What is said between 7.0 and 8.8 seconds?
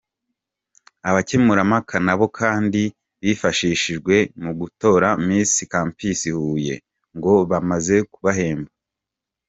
ngo bamaze kubahemba.